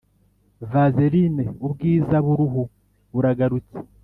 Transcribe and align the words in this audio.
Vazerine 0.69 1.45
ubwiza 1.65 2.15
buruhu 2.25 2.61
buragarutse 3.13 3.77